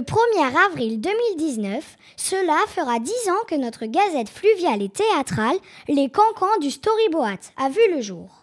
1er 0.00 0.56
avril 0.66 1.00
2019, 1.00 1.84
cela 2.16 2.56
fera 2.68 2.98
10 2.98 3.12
ans 3.30 3.44
que 3.46 3.54
notre 3.54 3.86
gazette 3.86 4.28
fluviale 4.28 4.82
et 4.82 4.88
théâtrale, 4.88 5.56
Les 5.88 6.08
Cancans 6.08 6.58
du 6.60 6.70
Storyboat, 6.70 7.52
a 7.56 7.68
vu 7.68 7.80
le 7.90 8.00
jour. 8.00 8.42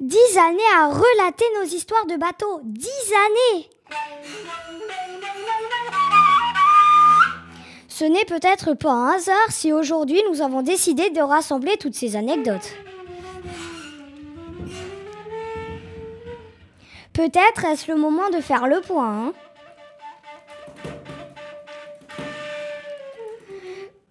Dix 0.00 0.38
années 0.38 0.60
à 0.76 0.88
relater 0.88 1.44
nos 1.60 1.64
histoires 1.64 2.06
de 2.06 2.16
bateaux. 2.16 2.60
Dix 2.64 3.12
années 3.28 3.70
Ce 7.88 8.04
n'est 8.04 8.24
peut-être 8.24 8.74
pas 8.74 8.90
un 8.90 9.10
hasard 9.14 9.50
si 9.50 9.72
aujourd'hui 9.72 10.22
nous 10.30 10.42
avons 10.42 10.62
décidé 10.62 11.10
de 11.10 11.20
rassembler 11.20 11.76
toutes 11.76 11.94
ces 11.94 12.16
anecdotes. 12.16 12.74
Peut-être 17.12 17.66
est-ce 17.66 17.92
le 17.92 17.98
moment 17.98 18.30
de 18.30 18.40
faire 18.40 18.66
le 18.66 18.80
point. 18.80 19.26
Hein 19.26 19.32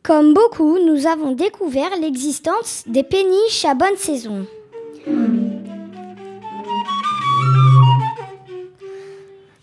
Comme 0.03 0.33
beaucoup, 0.33 0.77
nous 0.79 1.07
avons 1.07 1.31
découvert 1.31 1.95
l'existence 1.99 2.83
des 2.85 3.03
péniches 3.03 3.65
à 3.65 3.73
bonne 3.73 3.97
saison. 3.97 4.45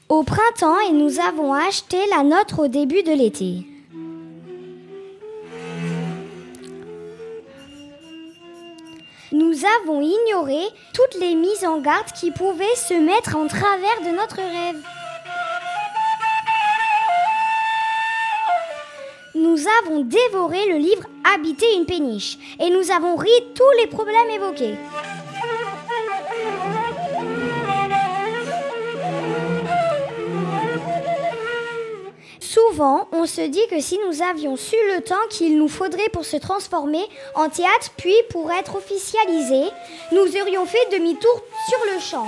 Au 0.09 0.23
printemps, 0.23 0.81
et 0.89 0.93
nous 0.93 1.21
avons 1.21 1.53
acheté 1.53 1.99
la 2.17 2.25
nôtre 2.25 2.61
au 2.65 2.69
début 2.69 3.03
de 3.03 3.13
l'été. 3.13 3.67
Nous 9.31 9.53
avons 9.83 10.01
ignoré 10.01 10.59
toutes 10.95 11.21
les 11.21 11.35
mises 11.35 11.65
en 11.65 11.81
garde 11.81 12.11
qui 12.19 12.31
pouvaient 12.31 12.65
se 12.77 12.95
mettre 12.95 13.37
en 13.37 13.47
travers 13.47 14.01
de 14.01 14.17
notre 14.17 14.37
rêve. 14.37 14.81
Nous 19.35 19.59
avons 19.83 20.01
dévoré 20.01 20.67
le 20.71 20.79
livre 20.79 21.05
Habiter 21.35 21.77
une 21.77 21.85
péniche 21.85 22.39
et 22.59 22.71
nous 22.71 22.91
avons 22.91 23.17
ri 23.17 23.29
tous 23.55 23.71
les 23.83 23.87
problèmes 23.87 24.31
évoqués. 24.31 24.77
Souvent, 32.51 33.09
on 33.13 33.27
se 33.27 33.43
dit 33.43 33.67
que 33.71 33.79
si 33.79 33.99
nous 34.07 34.23
avions 34.23 34.57
su 34.57 34.75
le 34.95 35.03
temps 35.03 35.17
qu'il 35.29 35.59
nous 35.59 35.69
faudrait 35.69 36.09
pour 36.15 36.25
se 36.25 36.39
transformer 36.39 37.05
en 37.35 37.51
théâtre 37.51 37.91
puis 37.99 38.15
pour 38.31 38.51
être 38.51 38.77
officialisé, 38.77 39.71
nous 40.13 40.41
aurions 40.41 40.65
fait 40.65 40.79
demi-tour 40.91 41.43
sur 41.69 41.79
le 41.93 42.01
champ. 42.01 42.27